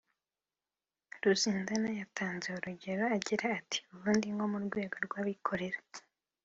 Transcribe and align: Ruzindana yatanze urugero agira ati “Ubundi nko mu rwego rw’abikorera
Ruzindana 1.23 1.89
yatanze 1.99 2.47
urugero 2.57 3.03
agira 3.15 3.45
ati 3.59 3.77
“Ubundi 3.93 4.27
nko 4.35 4.45
mu 4.53 4.59
rwego 4.65 4.95
rw’abikorera 5.05 5.79